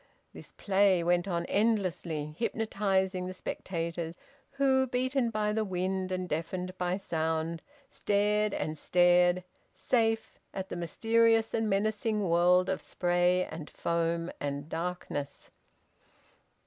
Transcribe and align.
This 0.33 0.51
play 0.53 1.03
went 1.03 1.27
on 1.27 1.45
endlessly, 1.45 2.33
hypnotising 2.39 3.27
the 3.27 3.35
spectators 3.35 4.17
who, 4.53 4.87
beaten 4.87 5.29
by 5.29 5.53
the 5.53 5.63
wind 5.63 6.11
and 6.11 6.27
deafened 6.27 6.75
by 6.79 6.97
sound, 6.97 7.61
stared 7.87 8.51
and 8.51 8.79
stared, 8.79 9.43
safe, 9.75 10.39
at 10.55 10.69
the 10.69 10.75
mysterious 10.75 11.53
and 11.53 11.69
menacing 11.69 12.27
world 12.27 12.67
of 12.67 12.81
spray 12.81 13.45
and 13.51 13.69
foam 13.69 14.31
and 14.39 14.69
darkness. 14.69 15.51